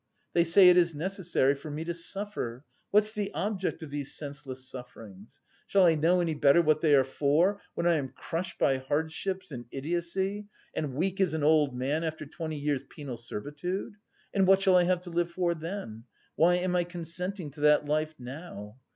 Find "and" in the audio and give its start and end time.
9.51-9.65, 10.73-10.95, 14.33-14.47